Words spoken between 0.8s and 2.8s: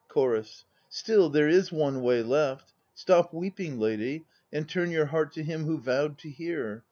Still there is one way left.